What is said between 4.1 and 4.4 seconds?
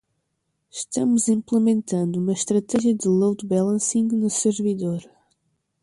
no